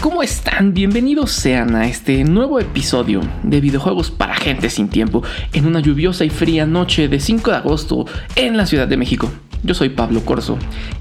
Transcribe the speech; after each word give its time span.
¿cómo 0.00 0.22
están? 0.22 0.72
Bienvenidos 0.72 1.32
sean 1.32 1.76
a 1.76 1.86
este 1.86 2.24
nuevo 2.24 2.58
episodio 2.60 3.20
de 3.42 3.60
videojuegos 3.60 4.10
para 4.10 4.34
gente 4.34 4.70
sin 4.70 4.88
tiempo 4.88 5.22
en 5.52 5.66
una 5.66 5.80
lluviosa 5.80 6.24
y 6.24 6.30
fría 6.30 6.64
noche 6.64 7.08
de 7.08 7.20
5 7.20 7.50
de 7.50 7.56
agosto 7.56 8.06
en 8.36 8.56
la 8.56 8.64
Ciudad 8.64 8.88
de 8.88 8.96
México. 8.96 9.30
Yo 9.62 9.74
soy 9.74 9.90
Pablo 9.90 10.24
Corso 10.24 10.56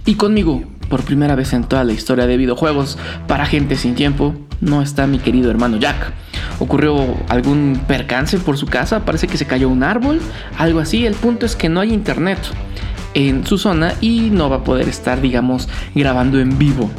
y 0.05 0.15
conmigo, 0.15 0.63
por 0.89 1.03
primera 1.03 1.35
vez 1.35 1.53
en 1.53 1.63
toda 1.63 1.85
la 1.85 1.93
historia 1.93 2.27
de 2.27 2.35
videojuegos 2.35 2.97
para 3.27 3.45
gente 3.45 3.77
sin 3.77 3.95
tiempo, 3.95 4.35
no 4.59 4.81
está 4.81 5.07
mi 5.07 5.19
querido 5.19 5.49
hermano 5.49 5.77
Jack. 5.77 6.11
Ocurrió 6.59 7.15
algún 7.29 7.81
percance 7.87 8.39
por 8.39 8.57
su 8.57 8.65
casa, 8.65 9.05
parece 9.05 9.27
que 9.27 9.37
se 9.37 9.45
cayó 9.45 9.69
un 9.69 9.83
árbol, 9.83 10.19
algo 10.57 10.79
así. 10.79 11.05
El 11.05 11.13
punto 11.13 11.45
es 11.45 11.55
que 11.55 11.69
no 11.69 11.79
hay 11.79 11.93
internet 11.93 12.39
en 13.13 13.45
su 13.45 13.57
zona 13.57 13.93
y 14.01 14.29
no 14.31 14.49
va 14.49 14.57
a 14.57 14.63
poder 14.63 14.89
estar, 14.89 15.21
digamos, 15.21 15.69
grabando 15.95 16.39
en 16.39 16.57
vivo. 16.57 16.89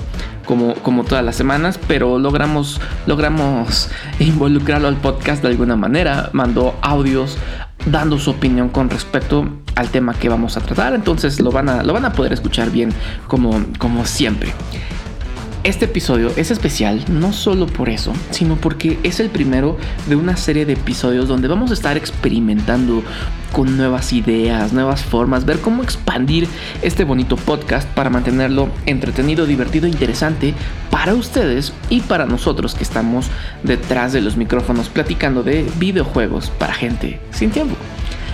Como, 0.45 0.75
como, 0.75 1.05
todas 1.05 1.25
las 1.25 1.37
semanas, 1.37 1.79
pero 1.87 2.19
logramos, 2.19 2.81
logramos 3.07 3.89
involucrarlo 4.19 4.89
al 4.89 4.97
podcast 4.97 5.43
de 5.43 5.49
alguna 5.49 5.77
manera. 5.77 6.31
Mandó 6.33 6.75
audios 6.83 7.39
dando 7.87 8.19
su 8.19 8.31
opinión 8.31 8.69
con 8.69 8.91
respecto 8.91 9.49
al 9.75 9.89
tema 9.89 10.15
que 10.15 10.29
vamos 10.29 10.57
a 10.57 10.61
tratar. 10.61 10.95
Entonces 10.95 11.41
lo 11.41 11.51
van 11.51 11.69
a, 11.69 11.83
lo 11.83 11.93
van 11.93 12.05
a 12.05 12.13
poder 12.13 12.33
escuchar 12.33 12.71
bien 12.71 12.93
como, 13.27 13.65
como 13.79 14.05
siempre. 14.05 14.53
Este 15.65 15.85
episodio 15.85 16.33
es 16.35 16.51
especial 16.51 17.05
no 17.09 17.33
solo 17.33 17.69
por 17.69 17.89
eso, 17.89 18.13
sino 18.33 18.57
porque 18.57 18.99
es 19.05 19.21
el 19.21 19.31
primero 19.31 19.77
de 20.09 20.17
una 20.17 20.37
serie 20.37 20.67
de 20.67 20.73
episodios 20.73 21.29
donde 21.29 21.47
vamos 21.47 21.71
a 21.71 21.75
estar 21.75 21.97
experimentando 21.97 23.05
con 23.53 23.77
nuevas 23.77 24.13
ideas, 24.13 24.73
nuevas 24.73 25.05
formas, 25.05 25.45
ver 25.45 25.61
cómo 25.61 25.85
expandir 25.85 26.49
este 26.83 27.05
bonito 27.05 27.37
podcast 27.37 27.89
para 27.91 28.11
mantenerlo 28.11 28.71
entretenido, 28.87 29.47
divertido, 29.47 29.87
interesante 29.87 30.53
para 30.91 31.15
ustedes 31.15 31.73
y 31.89 32.01
para 32.01 32.27
nosotros 32.27 32.75
que 32.75 32.83
estamos 32.83 33.31
detrás 33.63 34.13
de 34.13 34.21
los 34.21 34.37
micrófonos 34.37 34.89
platicando 34.89 35.45
de 35.45 35.65
videojuegos 35.79 36.51
para 36.51 36.75
gente 36.75 37.21
sin 37.31 37.53
tiempo. 37.53 37.77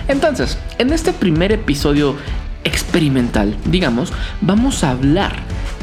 Entonces, 0.07 0.57
en 0.79 0.91
este 0.93 1.13
primer 1.13 1.51
episodio 1.51 2.15
experimental, 2.63 3.55
digamos, 3.65 4.11
vamos 4.41 4.83
a 4.83 4.89
hablar 4.89 5.35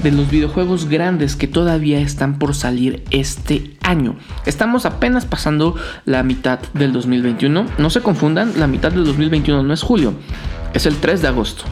de 0.07 0.13
los 0.13 0.31
videojuegos 0.31 0.89
grandes 0.89 1.35
que 1.35 1.49
todavía 1.49 1.99
están 1.99 2.39
por 2.39 2.55
salir 2.55 3.03
este 3.11 3.73
año. 3.83 4.15
Estamos 4.45 4.87
apenas 4.87 5.25
pasando 5.25 5.75
la 6.05 6.23
mitad 6.23 6.61
del 6.75 6.93
2021. 6.93 7.67
No 7.77 7.91
se 7.91 8.03
confundan, 8.03 8.53
la 8.57 8.69
mitad 8.69 8.93
del 8.93 9.05
2021 9.05 9.65
no 9.65 9.75
es 9.75 9.83
julio, 9.83 10.15
es 10.75 10.87
el 10.87 10.99
3 10.99 11.23
de 11.23 11.29
agosto. 11.29 11.65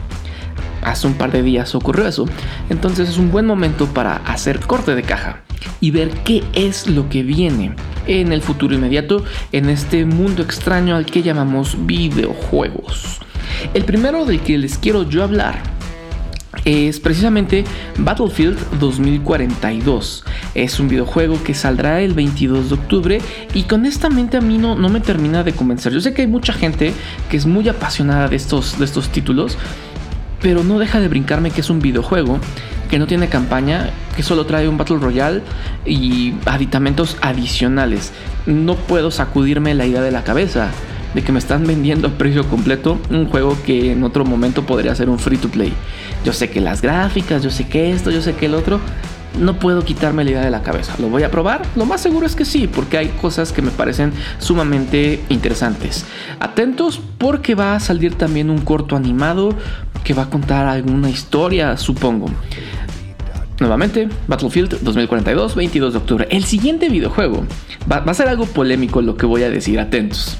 Hace 0.81 1.07
un 1.07 1.13
par 1.13 1.31
de 1.31 1.43
días 1.43 1.75
ocurrió 1.75 2.05
eso. 2.05 2.25
Entonces 2.69 3.07
es 3.07 3.17
un 3.17 3.31
buen 3.31 3.45
momento 3.45 3.85
para 3.85 4.17
hacer 4.17 4.59
corte 4.59 4.95
de 4.95 5.03
caja 5.03 5.43
y 5.79 5.91
ver 5.91 6.09
qué 6.25 6.43
es 6.51 6.87
lo 6.87 7.07
que 7.07 7.23
viene 7.23 7.73
en 8.05 8.33
el 8.33 8.41
futuro 8.41 8.75
inmediato 8.75 9.23
en 9.53 9.69
este 9.69 10.03
mundo 10.03 10.43
extraño 10.43 10.97
al 10.97 11.05
que 11.05 11.23
llamamos 11.23 11.77
videojuegos. 11.85 13.21
El 13.73 13.85
primero 13.85 14.25
del 14.25 14.41
que 14.41 14.57
les 14.57 14.77
quiero 14.77 15.09
yo 15.09 15.23
hablar 15.23 15.74
es 16.65 16.99
precisamente 16.99 17.63
Battlefield 17.99 18.57
2042. 18.79 20.23
Es 20.55 20.79
un 20.79 20.87
videojuego 20.87 21.41
que 21.43 21.53
saldrá 21.53 22.01
el 22.01 22.13
22 22.13 22.69
de 22.69 22.75
octubre 22.75 23.21
y 23.53 23.65
honestamente 23.71 24.37
a 24.37 24.41
mí 24.41 24.57
no, 24.57 24.75
no 24.75 24.89
me 24.89 24.99
termina 24.99 25.43
de 25.43 25.53
convencer. 25.53 25.93
Yo 25.93 26.01
sé 26.01 26.13
que 26.13 26.23
hay 26.23 26.27
mucha 26.27 26.53
gente 26.53 26.93
que 27.29 27.37
es 27.37 27.45
muy 27.45 27.69
apasionada 27.69 28.27
de 28.27 28.35
estos, 28.35 28.79
de 28.79 28.85
estos 28.85 29.09
títulos, 29.09 29.57
pero 30.41 30.63
no 30.63 30.79
deja 30.79 30.99
de 30.99 31.07
brincarme 31.07 31.51
que 31.51 31.61
es 31.61 31.69
un 31.69 31.79
videojuego 31.79 32.39
que 32.89 32.99
no 32.99 33.07
tiene 33.07 33.29
campaña, 33.29 33.89
que 34.15 34.23
solo 34.23 34.45
trae 34.45 34.67
un 34.67 34.77
Battle 34.77 34.97
Royale 34.97 35.41
y 35.85 36.33
aditamentos 36.45 37.17
adicionales. 37.21 38.11
No 38.45 38.75
puedo 38.75 39.11
sacudirme 39.11 39.73
la 39.75 39.85
idea 39.85 40.01
de 40.01 40.11
la 40.11 40.23
cabeza 40.23 40.71
de 41.15 41.23
que 41.23 41.31
me 41.31 41.39
están 41.39 41.65
vendiendo 41.65 42.09
a 42.09 42.11
precio 42.11 42.47
completo 42.49 42.99
un 43.09 43.27
juego 43.27 43.57
que 43.65 43.93
en 43.93 44.03
otro 44.03 44.25
momento 44.25 44.65
podría 44.65 44.93
ser 44.93 45.09
un 45.09 45.17
free 45.17 45.37
to 45.37 45.47
play. 45.47 45.73
Yo 46.25 46.33
sé 46.33 46.49
que 46.49 46.59
las 46.59 46.81
gráficas, 46.81 47.41
yo 47.41 47.49
sé 47.49 47.67
que 47.67 47.91
esto, 47.91 48.11
yo 48.11 48.21
sé 48.21 48.35
que 48.35 48.47
el 48.47 48.53
otro, 48.53 48.81
no 49.39 49.57
puedo 49.57 49.83
quitarme 49.83 50.25
la 50.25 50.31
idea 50.31 50.41
de 50.41 50.51
la 50.51 50.61
cabeza. 50.61 50.93
¿Lo 50.99 51.07
voy 51.07 51.23
a 51.23 51.31
probar? 51.31 51.61
Lo 51.77 51.85
más 51.85 52.01
seguro 52.01 52.25
es 52.25 52.35
que 52.35 52.43
sí, 52.43 52.67
porque 52.67 52.97
hay 52.97 53.07
cosas 53.21 53.53
que 53.53 53.61
me 53.61 53.71
parecen 53.71 54.11
sumamente 54.39 55.23
interesantes. 55.29 56.05
Atentos 56.41 56.99
porque 57.17 57.55
va 57.55 57.75
a 57.75 57.79
salir 57.79 58.15
también 58.15 58.49
un 58.49 58.59
corto 58.59 58.97
animado 58.97 59.55
que 60.03 60.13
va 60.13 60.23
a 60.23 60.29
contar 60.29 60.67
alguna 60.67 61.09
historia, 61.09 61.77
supongo. 61.77 62.29
Nuevamente, 63.61 64.09
Battlefield 64.27 64.81
2042, 64.81 65.55
22 65.55 65.93
de 65.93 65.97
octubre. 65.97 66.27
El 66.29 66.43
siguiente 66.43 66.89
videojuego 66.89 67.45
va, 67.89 68.01
va 68.01 68.11
a 68.11 68.15
ser 68.15 68.27
algo 68.27 68.45
polémico 68.45 69.01
lo 69.01 69.15
que 69.15 69.25
voy 69.25 69.43
a 69.43 69.49
decir, 69.49 69.79
atentos 69.79 70.37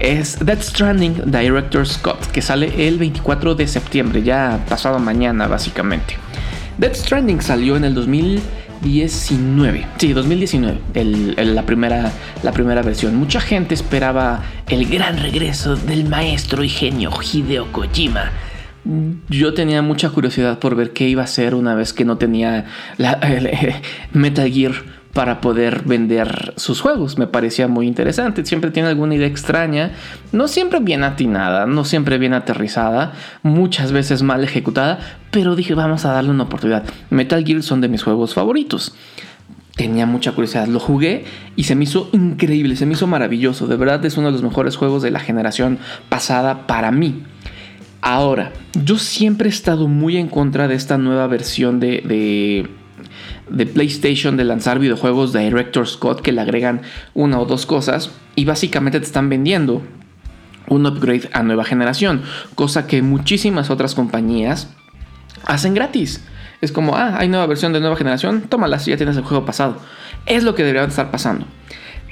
es 0.00 0.44
Death 0.44 0.62
Stranding 0.62 1.22
Director 1.26 1.86
Scott, 1.86 2.26
que 2.32 2.42
sale 2.42 2.88
el 2.88 2.98
24 2.98 3.54
de 3.54 3.66
septiembre, 3.66 4.22
ya 4.22 4.64
pasado 4.68 4.98
mañana 4.98 5.46
básicamente. 5.46 6.16
Death 6.78 6.96
Stranding 6.96 7.40
salió 7.40 7.76
en 7.76 7.84
el 7.84 7.94
2019, 7.94 9.86
sí, 9.98 10.12
2019, 10.12 11.44
la, 11.44 11.62
primera, 11.62 12.12
la 12.42 12.52
primera 12.52 12.82
versión. 12.82 13.14
Mucha 13.16 13.40
gente 13.40 13.74
esperaba 13.74 14.42
el 14.68 14.88
gran 14.88 15.18
regreso 15.18 15.76
del 15.76 16.08
maestro 16.08 16.64
y 16.64 16.68
genio 16.68 17.10
Hideo 17.20 17.70
Kojima. 17.70 18.30
Yo 19.28 19.54
tenía 19.54 19.80
mucha 19.80 20.10
curiosidad 20.10 20.58
por 20.58 20.74
ver 20.74 20.92
qué 20.92 21.08
iba 21.08 21.22
a 21.22 21.28
ser 21.28 21.54
una 21.54 21.76
vez 21.76 21.92
que 21.92 22.04
no 22.04 22.18
tenía 22.18 22.64
la, 22.96 23.20
Metal 24.12 24.50
Gear 24.50 24.72
para 25.12 25.40
poder 25.40 25.82
vender 25.84 26.54
sus 26.56 26.80
juegos. 26.80 27.18
Me 27.18 27.26
parecía 27.26 27.68
muy 27.68 27.86
interesante. 27.86 28.44
Siempre 28.44 28.70
tiene 28.70 28.88
alguna 28.88 29.14
idea 29.14 29.26
extraña, 29.26 29.92
no 30.32 30.48
siempre 30.48 30.80
bien 30.80 31.04
atinada, 31.04 31.66
no 31.66 31.84
siempre 31.84 32.18
bien 32.18 32.34
aterrizada, 32.34 33.12
muchas 33.42 33.92
veces 33.92 34.22
mal 34.22 34.42
ejecutada, 34.42 34.98
pero 35.30 35.54
dije 35.54 35.74
vamos 35.74 36.04
a 36.04 36.12
darle 36.12 36.30
una 36.30 36.44
oportunidad. 36.44 36.84
Metal 37.10 37.44
Gear 37.44 37.62
son 37.62 37.80
de 37.80 37.88
mis 37.88 38.02
juegos 38.02 38.34
favoritos. 38.34 38.94
Tenía 39.76 40.04
mucha 40.04 40.32
curiosidad, 40.32 40.66
lo 40.66 40.80
jugué 40.80 41.24
y 41.56 41.64
se 41.64 41.74
me 41.74 41.84
hizo 41.84 42.10
increíble, 42.12 42.76
se 42.76 42.84
me 42.84 42.92
hizo 42.92 43.06
maravilloso. 43.06 43.66
De 43.66 43.76
verdad 43.76 44.04
es 44.04 44.16
uno 44.18 44.28
de 44.28 44.32
los 44.32 44.42
mejores 44.42 44.76
juegos 44.76 45.02
de 45.02 45.10
la 45.10 45.20
generación 45.20 45.78
pasada 46.08 46.66
para 46.66 46.90
mí. 46.90 47.22
Ahora, 48.02 48.52
yo 48.84 48.98
siempre 48.98 49.48
he 49.48 49.52
estado 49.52 49.88
muy 49.88 50.16
en 50.16 50.28
contra 50.28 50.68
de 50.68 50.74
esta 50.74 50.98
nueva 50.98 51.26
versión 51.26 51.80
de, 51.80 52.02
de 52.04 52.68
de 53.48 53.66
PlayStation 53.66 54.36
de 54.36 54.44
lanzar 54.44 54.78
videojuegos 54.78 55.32
de 55.32 55.40
Director 55.40 55.86
Scott 55.86 56.22
que 56.22 56.32
le 56.32 56.40
agregan 56.40 56.82
una 57.14 57.38
o 57.40 57.44
dos 57.44 57.66
cosas 57.66 58.10
y 58.34 58.44
básicamente 58.44 59.00
te 59.00 59.06
están 59.06 59.28
vendiendo 59.28 59.82
un 60.68 60.86
upgrade 60.86 61.28
a 61.32 61.42
nueva 61.42 61.64
generación, 61.64 62.22
cosa 62.54 62.86
que 62.86 63.02
muchísimas 63.02 63.70
otras 63.70 63.94
compañías 63.94 64.68
hacen 65.44 65.74
gratis. 65.74 66.24
Es 66.60 66.70
como, 66.70 66.96
ah, 66.96 67.16
hay 67.18 67.28
nueva 67.28 67.46
versión 67.46 67.72
de 67.72 67.80
nueva 67.80 67.96
generación, 67.96 68.42
tómala 68.42 68.78
si 68.78 68.90
ya 68.90 68.96
tienes 68.96 69.16
el 69.16 69.24
juego 69.24 69.44
pasado. 69.44 69.76
Es 70.26 70.44
lo 70.44 70.54
que 70.54 70.62
debería 70.62 70.86
estar 70.86 71.10
pasando 71.10 71.46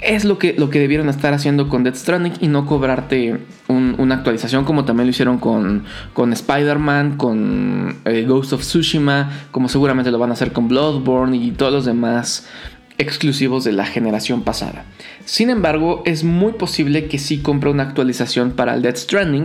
es 0.01 0.25
lo 0.25 0.39
que, 0.39 0.55
lo 0.55 0.71
que 0.71 0.79
debieron 0.79 1.09
estar 1.09 1.35
haciendo 1.35 1.69
con 1.69 1.85
Death 1.85 1.97
Stranding 1.97 2.35
y 2.41 2.49
no 2.49 2.67
cobrarte 2.67 3.39
una 3.69 4.15
actualización 4.15 4.65
como 4.65 4.85
también 4.85 5.07
lo 5.07 5.11
hicieron 5.11 5.39
con, 5.39 5.85
con 6.13 6.33
Spider-Man, 6.33 7.17
con 7.17 7.99
eh, 8.05 8.25
Ghost 8.27 8.53
of 8.53 8.63
Tsushima, 8.63 9.31
como 9.51 9.69
seguramente 9.69 10.11
lo 10.11 10.19
van 10.19 10.31
a 10.31 10.33
hacer 10.33 10.53
con 10.53 10.69
Bloodborne 10.69 11.37
y 11.37 11.51
todos 11.53 11.73
los 11.73 11.85
demás 11.85 12.49
exclusivos 12.99 13.65
de 13.65 13.73
la 13.73 13.87
generación 13.87 14.43
pasada. 14.43 14.85
Sin 15.25 15.51
embargo, 15.51 16.03
es 16.07 16.25
muy 16.25 16.53
posible 16.53 17.07
que 17.07 17.19
sí 17.19 17.39
compre 17.39 17.71
una 17.71 17.85
actualización 17.85 18.53
para 18.53 18.75
el 18.75 18.83
Death 18.83 18.97
Stranding, 18.97 19.45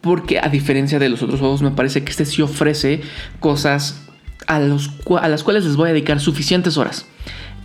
porque 0.00 0.40
a 0.40 0.48
diferencia 0.48 0.98
de 0.98 1.08
los 1.08 1.22
otros 1.22 1.40
juegos, 1.40 1.62
me 1.62 1.70
parece 1.70 2.02
que 2.02 2.10
este 2.10 2.24
sí 2.24 2.42
ofrece 2.42 3.00
cosas 3.40 4.02
a, 4.46 4.58
las 4.58 5.42
cuales 5.42 5.64
les 5.64 5.76
voy 5.76 5.90
a 5.90 5.92
dedicar 5.92 6.20
suficientes 6.20 6.76
horas 6.76 7.06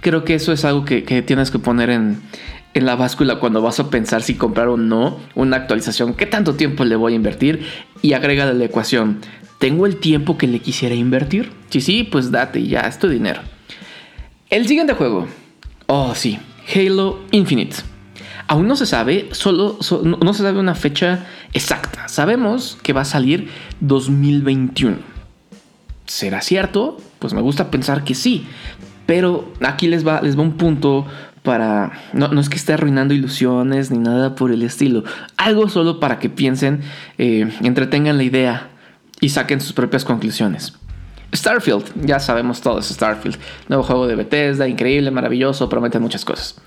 creo 0.02 0.24
que 0.24 0.36
eso 0.36 0.52
es 0.52 0.66
algo 0.66 0.86
que, 0.86 1.02
tienes 1.22 1.52
que 1.52 1.60
poner 1.60 1.90
en, 1.90 2.22
la 2.74 2.96
báscula 2.96 3.40
cuando 3.40 3.60
vas 3.64 3.80
a 3.80 3.90
pensar 3.90 4.22
si 4.22 4.36
comprar 4.36 4.68
o 4.68 4.78
no 4.78 5.20
una 5.34 5.58
actualización, 5.58 6.14
qué 6.14 6.28
tanto 6.28 6.54
tiempo 6.54 6.86
le 6.86 6.96
voy 6.96 7.14
a 7.14 7.16
invertir 7.16 7.66
y 8.04 8.14
agrega 8.14 8.46
la 8.54 8.66
ecuación, 8.66 9.20
¿tengo 9.58 9.88
el 9.88 9.96
tiempo 9.96 10.38
que 10.38 10.46
le 10.46 10.60
quisiera 10.60 10.94
invertir? 10.94 11.52
Si 11.70 11.82
sí, 11.82 12.04
pues 12.04 12.30
date 12.30 12.68
ya, 12.68 12.82
es 12.82 13.00
tu 13.00 13.10
dinero. 13.10 13.42
El 14.52 14.68
siguiente 14.68 14.94
juego, 14.94 15.28
oh 15.88 16.14
sí, 16.14 16.38
Halo 16.76 17.20
Infinite. 17.32 17.78
Aún 18.48 18.68
no 18.68 18.76
se 18.76 18.86
sabe, 18.86 19.30
solo, 19.32 19.80
no 20.04 20.34
se 20.34 20.44
sabe 20.44 20.60
una 20.60 20.76
fecha 20.76 21.26
exacta. 21.54 22.08
Sabemos 22.08 22.78
que 22.82 22.94
va 22.94 23.02
a 23.02 23.06
salir 23.06 23.50
2021. 23.82 24.98
¿Será 26.06 26.42
cierto? 26.42 26.98
Pues 27.20 27.34
me 27.34 27.42
gusta 27.42 27.70
pensar 27.70 28.06
que 28.06 28.16
sí, 28.16 28.46
pero 29.08 29.52
aquí 29.62 29.88
les 29.88 30.06
va, 30.06 30.22
les 30.22 30.38
va 30.38 30.44
un 30.44 30.58
punto 30.58 31.08
para... 31.42 31.94
No, 32.14 32.40
es 32.40 32.50
que 32.50 32.58
esté 32.58 32.74
arruinando 32.74 33.14
ilusiones 33.14 33.90
ni 33.90 33.98
nada 33.98 34.36
por 34.36 34.52
el 34.52 34.62
estilo. 34.62 35.04
Algo 35.38 35.70
solo 35.70 36.00
para 36.00 36.20
que 36.20 36.30
piensen, 36.30 36.82
eh, 37.18 37.50
entretengan 37.64 38.18
la 38.18 38.24
idea 38.24 38.70
y 39.22 39.30
saquen 39.30 39.62
sus 39.62 39.74
propias 39.74 40.04
conclusiones. 40.04 40.74
Starfield, 41.34 42.06
ya 42.06 42.20
sabemos 42.20 42.62
todos 42.62 42.88
Starfield. 42.88 43.38
Nuevo 43.70 43.84
juego 43.84 44.08
de 44.08 44.16
Bethesda, 44.16 44.68
increíble, 44.68 45.10
maravilloso, 45.10 45.70
promete 45.70 46.00
muchas 46.00 46.26
cosas. 46.26 46.60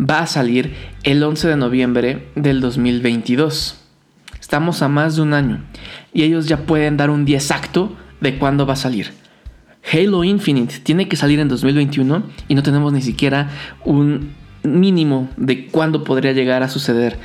Va 0.00 0.20
a 0.20 0.26
salir 0.26 0.74
el 1.02 1.22
11 1.22 1.48
de 1.48 1.56
noviembre 1.56 2.28
del 2.36 2.60
2022. 2.60 3.78
Estamos 4.40 4.82
a 4.82 4.88
más 4.88 5.16
de 5.16 5.22
un 5.22 5.34
año 5.34 5.64
y 6.12 6.22
ellos 6.22 6.46
ya 6.46 6.58
pueden 6.58 6.96
dar 6.96 7.10
un 7.10 7.24
día 7.24 7.38
exacto 7.38 7.96
de 8.20 8.38
cuándo 8.38 8.64
va 8.64 8.74
a 8.74 8.76
salir. 8.76 9.12
Halo 9.92 10.24
Infinite 10.24 10.80
tiene 10.82 11.08
que 11.08 11.16
salir 11.16 11.40
en 11.40 11.48
2021 11.48 12.22
y 12.48 12.54
no 12.54 12.62
tenemos 12.62 12.92
ni 12.92 13.02
siquiera 13.02 13.50
un 13.84 14.34
mínimo 14.62 15.28
de 15.36 15.66
cuándo 15.66 16.04
podría 16.04 16.32
llegar 16.32 16.62
a 16.62 16.68
suceder 16.68 17.16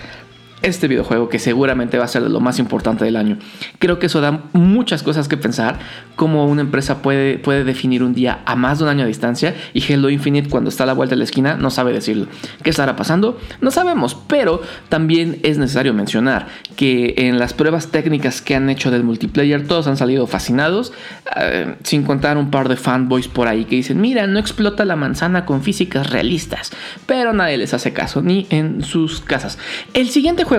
este 0.65 0.87
videojuego 0.87 1.29
que 1.29 1.37
seguramente 1.37 1.97
va 1.97 2.05
a 2.05 2.07
ser 2.07 2.23
de 2.23 2.29
lo 2.29 2.39
más 2.39 2.57
importante 2.57 3.05
del 3.05 3.15
año. 3.15 3.37
Creo 3.79 3.99
que 3.99 4.07
eso 4.07 4.19
da 4.19 4.41
muchas 4.53 5.03
cosas 5.03 5.27
que 5.27 5.37
pensar, 5.37 5.77
cómo 6.15 6.47
una 6.47 6.61
empresa 6.61 7.01
puede, 7.01 7.37
puede 7.37 7.63
definir 7.63 8.01
un 8.01 8.13
día 8.13 8.39
a 8.45 8.55
más 8.55 8.79
de 8.79 8.85
un 8.85 8.89
año 8.89 9.01
de 9.01 9.09
distancia 9.09 9.55
y 9.73 9.93
Halo 9.93 10.09
Infinite 10.09 10.49
cuando 10.49 10.69
está 10.69 10.83
a 10.83 10.87
la 10.87 10.93
vuelta 10.93 11.13
de 11.13 11.19
la 11.19 11.25
esquina 11.25 11.55
no 11.55 11.69
sabe 11.69 11.93
decirlo. 11.93 12.27
¿Qué 12.63 12.71
estará 12.71 12.95
pasando? 12.95 13.39
No 13.61 13.69
sabemos, 13.69 14.17
pero 14.27 14.61
también 14.89 15.39
es 15.43 15.57
necesario 15.57 15.93
mencionar 15.93 16.47
que 16.75 17.13
en 17.17 17.37
las 17.37 17.53
pruebas 17.53 17.87
técnicas 17.87 18.41
que 18.41 18.55
han 18.55 18.69
hecho 18.69 18.89
del 18.89 19.03
multiplayer 19.03 19.67
todos 19.67 19.87
han 19.87 19.97
salido 19.97 20.25
fascinados, 20.25 20.93
eh, 21.39 21.75
sin 21.83 22.03
contar 22.03 22.37
un 22.37 22.49
par 22.49 22.69
de 22.69 22.75
fanboys 22.75 23.27
por 23.27 23.47
ahí 23.47 23.65
que 23.65 23.75
dicen, 23.75 24.01
mira, 24.01 24.25
no 24.25 24.39
explota 24.39 24.83
la 24.83 24.95
manzana 24.95 25.45
con 25.45 25.61
físicas 25.61 26.09
realistas, 26.09 26.71
pero 27.05 27.33
nadie 27.33 27.57
les 27.57 27.73
hace 27.73 27.93
caso, 27.93 28.21
ni 28.21 28.47
en 28.49 28.83
sus 28.83 29.21
casas. 29.21 29.59
El 29.93 30.09
siguiente 30.09 30.43
juego 30.43 30.54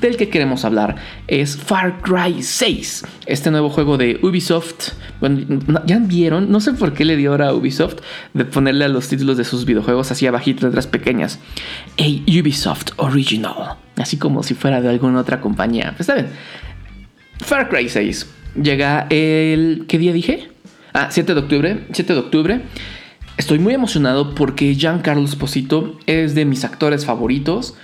del 0.00 0.16
que 0.16 0.28
queremos 0.28 0.64
hablar 0.64 0.96
es 1.26 1.56
Far 1.56 2.00
Cry 2.00 2.42
6, 2.42 3.04
este 3.26 3.50
nuevo 3.50 3.70
juego 3.70 3.96
de 3.96 4.18
Ubisoft. 4.22 4.92
Bueno, 5.20 5.60
ya 5.86 5.98
vieron, 5.98 6.50
no 6.50 6.60
sé 6.60 6.72
por 6.72 6.92
qué 6.92 7.04
le 7.04 7.16
dio 7.16 7.30
ahora 7.30 7.48
a 7.48 7.54
Ubisoft 7.54 7.98
de 8.34 8.44
ponerle 8.44 8.84
a 8.84 8.88
los 8.88 9.08
títulos 9.08 9.36
de 9.36 9.44
sus 9.44 9.64
videojuegos 9.64 10.10
así 10.10 10.26
abajito, 10.26 10.66
letras 10.66 10.86
pequeñas. 10.86 11.38
A 11.98 12.04
Ubisoft 12.40 12.92
Original, 12.96 13.76
así 13.96 14.18
como 14.18 14.42
si 14.42 14.54
fuera 14.54 14.80
de 14.80 14.88
alguna 14.88 15.20
otra 15.20 15.40
compañía. 15.40 15.92
Pues 15.96 16.00
está 16.00 16.14
bien. 16.14 16.28
Far 17.40 17.68
Cry 17.68 17.88
6 17.88 18.26
llega 18.62 19.06
el. 19.10 19.84
¿Qué 19.88 19.98
día 19.98 20.12
dije? 20.12 20.48
Ah, 20.92 21.08
7 21.10 21.34
de 21.34 21.40
octubre. 21.40 21.86
7 21.92 22.12
de 22.12 22.18
octubre. 22.18 22.60
Estoy 23.36 23.58
muy 23.58 23.74
emocionado 23.74 24.34
porque 24.34 24.74
Giancarlo 24.74 25.24
Esposito 25.24 25.98
es 26.06 26.34
de 26.34 26.46
mis 26.46 26.64
actores 26.64 27.04
favoritos. 27.04 27.74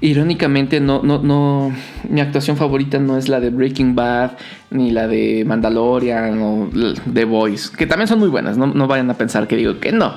Irónicamente, 0.00 0.78
no, 0.78 1.02
no, 1.02 1.22
no, 1.22 1.72
mi 2.08 2.20
actuación 2.20 2.56
favorita 2.56 2.98
no 2.98 3.16
es 3.16 3.28
la 3.28 3.40
de 3.40 3.48
Breaking 3.48 3.94
Bad, 3.94 4.32
ni 4.70 4.90
la 4.90 5.08
de 5.08 5.44
Mandalorian 5.46 6.38
o 6.42 6.70
The 7.12 7.24
Voice, 7.24 7.70
que 7.74 7.86
también 7.86 8.06
son 8.06 8.18
muy 8.18 8.28
buenas, 8.28 8.58
no, 8.58 8.66
no 8.66 8.86
vayan 8.86 9.10
a 9.10 9.14
pensar 9.14 9.48
que 9.48 9.56
digo 9.56 9.80
que 9.80 9.92
no. 9.92 10.12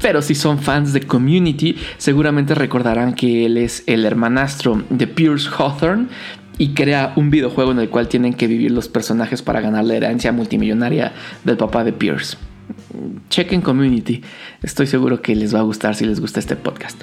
Pero 0.00 0.22
si 0.22 0.34
son 0.34 0.58
fans 0.58 0.94
de 0.94 1.02
Community, 1.02 1.76
seguramente 1.98 2.54
recordarán 2.54 3.14
que 3.14 3.44
él 3.44 3.58
es 3.58 3.82
el 3.86 4.06
hermanastro 4.06 4.82
de 4.88 5.06
Pierce 5.06 5.50
Hawthorne 5.50 6.06
y 6.56 6.72
crea 6.72 7.12
un 7.16 7.28
videojuego 7.30 7.72
en 7.72 7.80
el 7.80 7.90
cual 7.90 8.08
tienen 8.08 8.32
que 8.32 8.46
vivir 8.46 8.70
los 8.70 8.88
personajes 8.88 9.42
para 9.42 9.60
ganar 9.60 9.84
la 9.84 9.96
herencia 9.96 10.32
multimillonaria 10.32 11.12
del 11.44 11.58
papá 11.58 11.84
de 11.84 11.92
Pierce. 11.92 12.38
Chequen 13.28 13.60
Community, 13.60 14.22
estoy 14.62 14.86
seguro 14.86 15.20
que 15.20 15.36
les 15.36 15.54
va 15.54 15.60
a 15.60 15.62
gustar 15.62 15.94
si 15.94 16.06
les 16.06 16.20
gusta 16.20 16.40
este 16.40 16.56
podcast. 16.56 17.02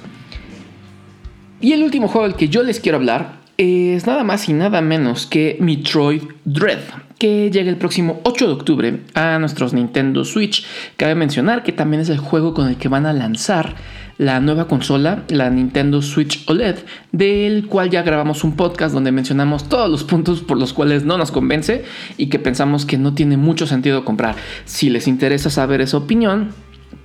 Y 1.60 1.72
el 1.74 1.82
último 1.84 2.08
juego 2.08 2.28
del 2.28 2.38
que 2.38 2.50
yo 2.50 2.62
les 2.62 2.80
quiero 2.80 2.98
hablar 2.98 3.38
es 3.58 4.06
nada 4.06 4.24
más 4.24 4.48
y 4.48 4.54
nada 4.54 4.82
menos 4.82 5.26
que 5.26 5.58
Metroid 5.60 6.22
Dread, 6.46 6.82
que 7.18 7.50
llega 7.50 7.72
el 7.72 7.78
próximo 7.78 8.22
8 8.24 8.46
de 8.46 8.54
octubre 8.54 9.02
a 9.16 9.40
nuestros 9.40 9.74
Nintendo 9.74 10.24
Switch. 10.24 10.64
Cabe 10.98 11.16
mencionar 11.16 11.64
que 11.64 11.72
también 11.72 12.02
es 12.02 12.10
el 12.10 12.20
juego 12.20 12.54
con 12.54 12.68
el 12.68 12.78
que 12.78 12.90
van 12.90 13.08
a 13.08 13.14
lanzar 13.14 13.76
la 14.20 14.40
nueva 14.40 14.68
consola, 14.68 15.24
la 15.30 15.50
Nintendo 15.50 16.04
Switch 16.04 16.44
OLED, 16.48 16.78
del 17.12 17.66
cual 17.66 17.90
ya 17.90 18.04
grabamos 18.04 18.44
un 18.44 18.56
podcast 18.56 18.94
donde 18.94 19.12
mencionamos 19.12 19.68
todos 19.68 19.90
los 19.90 20.04
puntos 20.04 20.42
por 20.42 20.60
los 20.60 20.74
cuales 20.74 21.06
no 21.06 21.18
nos 21.18 21.32
convence 21.32 21.86
y 22.18 22.28
que 22.28 22.38
pensamos 22.38 22.86
que 22.86 23.00
no 23.00 23.16
tiene 23.16 23.38
mucho 23.38 23.66
sentido 23.66 24.06
comprar. 24.06 24.36
Si 24.66 24.92
les 24.92 25.08
interesa 25.08 25.50
saber 25.50 25.82
esa 25.82 25.98
opinión, 25.98 26.50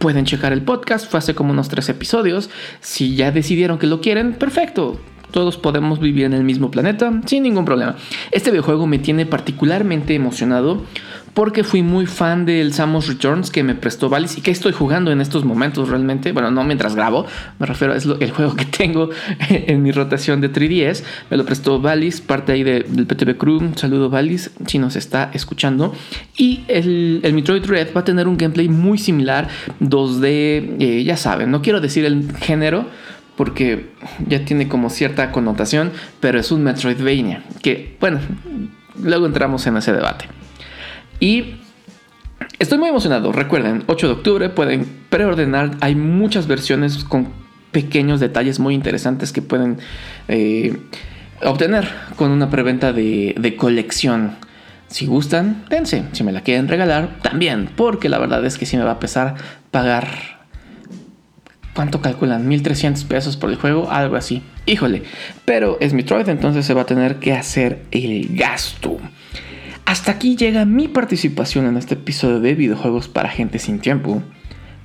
pueden 0.03 0.25
checar 0.25 0.53
el 0.53 0.63
podcast, 0.63 1.09
fue 1.09 1.19
hace 1.19 1.37
como 1.37 1.53
unos 1.53 1.69
tres 1.69 1.89
episodios. 1.89 2.51
Si 2.81 3.15
ya 3.15 3.31
decidieron 3.31 3.79
que 3.79 3.87
lo 3.87 4.01
quieren, 4.01 4.33
perfecto. 4.33 5.01
Todos 5.31 5.57
podemos 5.57 6.01
vivir 6.01 6.25
en 6.25 6.33
el 6.33 6.43
mismo 6.43 6.73
planeta 6.73 7.21
sin 7.25 7.45
ningún 7.45 7.65
problema. 7.65 7.95
Este 8.33 8.51
videojuego 8.51 8.89
me 8.89 8.99
tiene 8.99 9.27
particularmente 9.27 10.17
emocionado 10.17 10.83
porque 11.35 11.65
fui 11.65 11.83
muy 11.83 12.07
fan 12.07 12.45
del 12.45 12.75
Samus 12.75 13.09
Returns 13.09 13.51
que 13.51 13.63
me 13.63 13.75
prestó 13.75 14.09
Valis 14.09 14.37
y 14.37 14.43
que 14.43 14.51
estoy 14.51 14.73
jugando 14.73 15.11
en 15.11 15.21
estos 15.21 15.45
momentos 15.45 15.89
realmente. 15.89 16.33
Bueno, 16.33 16.51
no 16.51 16.63
mientras 16.65 16.95
grabo, 16.95 17.27
me 17.59 17.67
refiero 17.67 17.95
es 17.95 18.07
el 18.07 18.31
juego 18.33 18.55
que 18.55 18.65
tengo 18.79 19.11
en 19.49 19.83
mi 19.83 19.93
rotación 19.93 20.41
de 20.41 20.53
3DS. 20.53 21.03
Me 21.31 21.37
lo 21.37 21.45
prestó 21.45 21.81
Valis, 21.81 22.21
parte 22.21 22.53
ahí 22.53 22.63
del 22.63 23.07
PTV 23.07 23.37
Crew. 23.37 23.73
saludo 23.77 24.11
Valis 24.11 24.51
si 24.67 24.79
nos 24.79 24.97
está 24.97 25.31
escuchando. 25.33 25.95
Y 26.37 26.65
el, 26.69 27.21
el, 27.23 27.33
Metroid 27.33 27.65
Red 27.65 27.89
va 27.97 28.03
a 28.03 28.05
tener 28.05 28.29
un 28.29 28.37
gameplay 28.37 28.69
muy 28.69 28.99
similar, 28.99 29.49
2D, 29.81 30.77
eh, 30.81 31.05
ya 31.05 31.17
saben, 31.17 31.51
no 31.51 31.63
quiero 31.63 31.81
decir 31.81 32.05
el 32.05 32.37
género 32.37 32.87
porque 33.37 33.91
ya 34.29 34.45
tiene 34.45 34.69
como 34.69 34.91
cierta 34.91 35.33
connotación, 35.33 35.91
pero 36.21 36.39
es 36.39 36.53
un 36.53 36.63
Metroidvania, 36.63 37.43
que 37.63 37.97
bueno, 37.99 38.21
luego 39.03 39.27
entramos 39.27 39.67
en 39.67 39.79
ese 39.79 39.93
debate. 39.93 40.27
Y 41.23 41.55
estoy 42.59 42.79
muy 42.79 42.89
emocionado. 42.89 43.31
Recuerden, 43.31 43.85
8 43.87 44.09
de 44.09 44.13
octubre 44.13 44.49
pueden 44.49 44.85
preordenar. 45.09 45.71
Hay 45.81 45.95
muchas 45.95 46.49
versiones 46.49 47.05
con 47.05 47.29
pequeños 47.71 48.19
detalles 48.19 48.59
muy 48.59 48.75
interesantes 48.75 49.33
que 49.33 49.41
pueden 49.41 49.79
eh, 50.27 50.77
obtener 51.45 51.89
con 52.17 52.33
una 52.33 52.51
preventa 52.51 52.93
de, 52.93 53.55
colección. 53.57 54.33
Si 54.89 55.07
gustan, 55.07 55.65
dense. 55.71 56.03
Si 56.11 56.25
me 56.25 56.33
la 56.33 56.41
quieren 56.41 56.67
regalar, 56.67 57.21
también. 57.23 57.71
Porque 57.77 58.09
la 58.09 58.19
verdad 58.19 58.45
es 58.45 58.59
que 58.59 58.67
sí 58.67 58.77
me 58.77 58.83
va 58.83 58.91
a 58.91 58.99
pesar 58.99 59.37
pagar 59.71 60.43
¿Cuánto 61.73 62.03
calculan? 62.03 62.49
1300 62.49 63.05
pesos 63.05 63.37
por 63.37 63.49
el 63.49 63.57
juego, 63.57 63.93
algo 63.93 64.17
así. 64.17 64.43
Híjole, 64.67 65.05
pero 65.45 65.79
es 65.81 65.95
Metroid, 65.95 66.29
entonces 66.29 66.67
se 66.67 66.75
va 66.75 66.83
a 66.83 66.87
tener 66.87 67.17
que 67.17 67.33
hacer 67.33 67.85
el 67.93 68.37
gasto. 68.37 68.99
Hasta 69.85 70.13
aquí 70.13 70.37
llega 70.37 70.65
mi 70.65 70.89
participación 70.89 71.67
en 71.67 71.77
este 71.77 71.95
episodio 71.95 72.41
de 72.41 72.55
videojuegos 72.55 73.09
para 73.09 73.29
gente 73.29 73.59
sin 73.59 73.81
tiempo. 73.81 74.23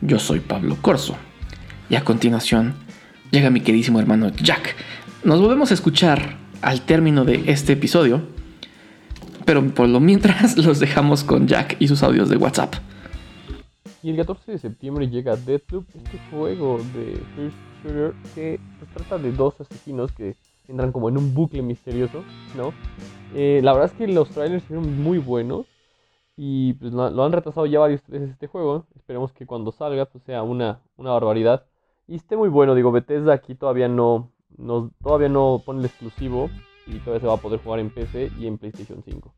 Yo 0.01 0.19
soy 0.19 0.39
Pablo 0.39 0.77
Corso. 0.81 1.15
Y 1.89 1.95
a 1.95 2.03
continuación 2.03 2.73
llega 3.31 3.49
mi 3.49 3.61
queridísimo 3.61 3.99
hermano 3.99 4.29
Jack. 4.29 4.75
Nos 5.23 5.39
volvemos 5.39 5.71
a 5.71 5.75
escuchar 5.75 6.37
al 6.61 6.81
término 6.81 7.25
de 7.25 7.43
este 7.47 7.73
episodio. 7.73 8.21
Pero 9.45 9.65
por 9.69 9.87
lo 9.87 9.99
mientras 9.99 10.57
los 10.65 10.79
dejamos 10.79 11.23
con 11.23 11.47
Jack 11.47 11.77
y 11.79 11.87
sus 11.87 12.03
audios 12.03 12.27
de 12.29 12.37
WhatsApp. 12.37 12.75
Y 14.03 14.09
el 14.09 14.17
14 14.17 14.51
de 14.51 14.57
septiembre 14.57 15.07
llega 15.09 15.35
Deathloop, 15.35 15.85
este 15.95 16.19
juego 16.29 16.79
de 16.93 17.21
First 17.35 17.57
Shooter 17.83 18.13
que 18.35 18.59
pues, 18.79 18.91
trata 18.93 19.17
de 19.17 19.31
dos 19.31 19.55
asesinos 19.59 20.11
que 20.11 20.35
entran 20.67 20.91
como 20.91 21.09
en 21.09 21.17
un 21.17 21.33
bucle 21.33 21.61
misterioso, 21.61 22.23
¿no? 22.55 22.73
Eh, 23.33 23.61
la 23.63 23.73
verdad 23.73 23.91
es 23.91 23.97
que 23.97 24.07
los 24.07 24.29
trailers 24.29 24.63
fueron 24.63 25.01
muy 25.01 25.17
buenos 25.17 25.65
y 26.35 26.73
pues 26.73 26.93
lo, 26.93 27.23
han 27.23 27.31
retrasado 27.31 27.65
ya 27.65 27.79
varias 27.79 28.05
veces 28.07 28.29
este 28.29 28.47
juego. 28.47 28.85
Esperemos 28.95 29.31
que 29.33 29.45
cuando 29.45 29.71
salga 29.71 30.05
pues 30.05 30.23
sea 30.23 30.43
una, 30.43 30.81
una 30.95 31.11
barbaridad 31.11 31.65
y 32.07 32.15
esté 32.15 32.37
muy 32.37 32.49
bueno. 32.49 32.75
Digo, 32.75 32.91
Bethesda 32.91 33.33
aquí 33.33 33.55
todavía 33.55 33.87
no, 33.87 34.31
no, 34.55 34.91
todavía 35.01 35.29
no 35.29 35.61
pone 35.65 35.79
el 35.79 35.85
exclusivo 35.85 36.49
y 36.85 36.99
todavía 36.99 37.21
se 37.21 37.27
va 37.27 37.33
a 37.33 37.37
poder 37.41 37.59
jugar 37.59 37.79
en 37.79 37.89
PC 37.89 38.31
y 38.39 38.47
en 38.47 38.57
PlayStation 38.57 39.03
5. 39.03 39.33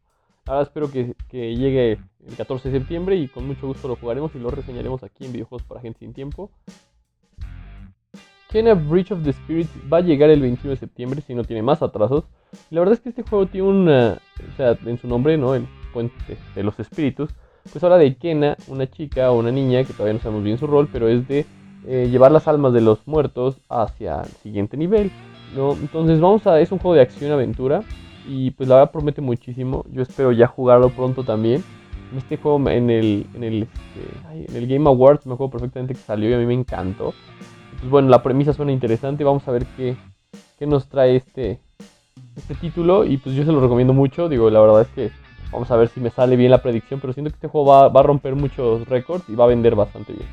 Ahora 0.45 0.63
espero 0.63 0.91
que, 0.91 1.15
que, 1.29 1.55
llegue 1.55 1.99
el 2.25 2.35
14 2.35 2.69
de 2.69 2.79
septiembre 2.79 3.15
y 3.15 3.27
con 3.27 3.45
mucho 3.45 3.67
gusto 3.67 3.87
lo 3.87 3.95
jugaremos 3.95 4.33
y 4.35 4.39
lo 4.39 4.49
reseñaremos 4.49 5.03
aquí 5.03 5.25
en 5.25 5.31
Videojuegos 5.31 5.65
para 5.67 5.81
Gente 5.81 5.99
Sin 5.99 6.13
Tiempo. 6.13 6.51
Kena 8.49 8.73
Breach 8.73 9.11
of 9.11 9.23
the 9.23 9.29
Spirit 9.29 9.67
va 9.91 9.97
a 9.97 10.01
llegar 10.01 10.31
el 10.31 10.41
21 10.41 10.71
de 10.71 10.77
septiembre 10.77 11.21
si 11.21 11.35
no 11.35 11.43
tiene 11.43 11.61
más 11.61 11.83
atrasos. 11.83 12.23
la 12.71 12.79
verdad 12.79 12.95
es 12.95 12.99
que 12.99 13.09
este 13.09 13.21
juego 13.21 13.45
tiene 13.45 13.67
una, 13.67 14.17
o 14.51 14.57
sea, 14.57 14.75
en 14.85 14.97
su 14.97 15.07
nombre, 15.07 15.37
¿no? 15.37 15.53
El 15.53 15.67
puente 15.93 16.37
de 16.55 16.63
los 16.63 16.79
espíritus. 16.79 17.29
Pues 17.71 17.83
habla 17.83 17.97
de 17.97 18.15
Kena, 18.15 18.57
una 18.67 18.89
chica 18.89 19.29
o 19.31 19.37
una 19.37 19.51
niña 19.51 19.83
que 19.83 19.93
todavía 19.93 20.13
no 20.13 20.19
sabemos 20.19 20.43
bien 20.43 20.57
su 20.57 20.65
rol, 20.65 20.89
pero 20.91 21.07
es 21.07 21.27
de 21.27 21.45
eh, 21.85 22.07
llevar 22.09 22.31
las 22.31 22.47
almas 22.47 22.73
de 22.73 22.81
los 22.81 23.05
muertos 23.05 23.57
hacia 23.69 24.21
el 24.21 24.31
siguiente 24.41 24.77
nivel. 24.77 25.11
¿no? 25.55 25.73
Entonces 25.73 26.19
vamos 26.19 26.47
a, 26.47 26.59
es 26.59 26.71
un 26.71 26.79
juego 26.79 26.95
de 26.95 27.01
acción-aventura 27.01 27.83
y 28.27 28.49
pues 28.51 28.67
la 28.67 28.75
verdad 28.77 28.91
promete 28.91 29.21
muchísimo. 29.21 29.85
Yo 29.91 30.01
espero 30.01 30.31
ya 30.31 30.47
jugarlo 30.47 30.89
pronto 30.89 31.23
también. 31.23 31.63
Este 32.17 32.37
juego 32.37 32.67
en 32.71 32.89
el, 32.89 33.27
en 33.35 33.43
el, 33.43 33.63
este, 33.63 34.51
en 34.51 34.55
el 34.55 34.67
Game 34.67 34.89
Awards 34.89 35.27
me 35.27 35.35
acuerdo 35.35 35.51
perfectamente 35.51 35.93
que 35.93 35.99
salió 35.99 36.31
y 36.31 36.33
a 36.33 36.37
mí 36.39 36.47
me 36.47 36.55
encantó. 36.55 37.13
Pues 37.79 37.89
bueno, 37.89 38.09
la 38.09 38.23
premisa 38.23 38.53
suena 38.53 38.71
interesante. 38.71 39.23
Vamos 39.23 39.47
a 39.47 39.51
ver 39.51 39.65
qué, 39.77 39.95
qué 40.57 40.67
nos 40.67 40.87
trae 40.87 41.15
este, 41.15 41.59
este 42.35 42.55
título. 42.55 43.05
Y 43.05 43.17
pues 43.17 43.35
yo 43.35 43.45
se 43.45 43.51
lo 43.51 43.61
recomiendo 43.61 43.93
mucho. 43.93 44.29
Digo, 44.29 44.49
la 44.49 44.59
verdad 44.59 44.81
es 44.81 44.87
que 44.89 45.11
Vamos 45.51 45.71
a 45.71 45.77
ver 45.77 45.87
si 45.87 45.99
me 45.99 46.11
sale 46.11 46.35
bien 46.35 46.51
la 46.51 46.61
predicción, 46.61 46.99
pero 46.99 47.11
siento 47.13 47.31
que 47.31 47.35
este 47.35 47.47
juego 47.47 47.71
va, 47.71 47.89
va 47.89 48.01
a 48.01 48.03
romper 48.03 48.35
muchos 48.35 48.87
récords 48.87 49.27
y 49.29 49.35
va 49.35 49.45
a 49.45 49.47
vender 49.47 49.75
bastante 49.75 50.13
bien. 50.13 50.27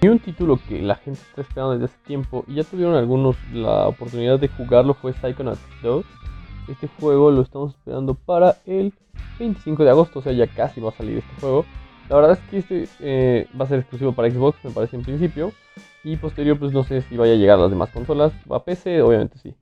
Y 0.00 0.08
un 0.08 0.18
título 0.18 0.58
que 0.68 0.80
la 0.82 0.96
gente 0.96 1.20
está 1.20 1.42
esperando 1.42 1.72
desde 1.72 1.86
hace 1.86 2.06
tiempo 2.06 2.44
y 2.46 2.54
ya 2.54 2.64
tuvieron 2.64 2.94
algunos 2.94 3.36
la 3.52 3.88
oportunidad 3.88 4.38
de 4.38 4.48
jugarlo 4.48 4.94
fue 4.94 5.12
Psychonauts 5.12 5.60
2. 5.82 6.04
Este 6.68 6.88
juego 7.00 7.30
lo 7.30 7.42
estamos 7.42 7.74
esperando 7.74 8.14
para 8.14 8.56
el 8.66 8.92
25 9.38 9.84
de 9.84 9.90
agosto, 9.90 10.18
o 10.18 10.22
sea, 10.22 10.32
ya 10.32 10.46
casi 10.46 10.80
va 10.80 10.90
a 10.90 10.92
salir 10.92 11.18
este 11.18 11.40
juego. 11.40 11.64
La 12.08 12.16
verdad 12.16 12.32
es 12.32 12.50
que 12.50 12.58
este 12.58 12.88
eh, 13.00 13.46
va 13.58 13.64
a 13.64 13.68
ser 13.68 13.80
exclusivo 13.80 14.12
para 14.12 14.30
Xbox, 14.30 14.64
me 14.64 14.70
parece 14.70 14.96
en 14.96 15.02
principio. 15.02 15.52
Y 16.04 16.16
posterior, 16.16 16.58
pues 16.58 16.72
no 16.72 16.84
sé 16.84 17.02
si 17.02 17.16
vaya 17.16 17.32
a 17.32 17.36
llegar 17.36 17.58
a 17.58 17.62
las 17.62 17.70
demás 17.70 17.90
consolas. 17.90 18.32
A 18.50 18.62
PC, 18.64 19.02
obviamente 19.02 19.38
sí. 19.38 19.54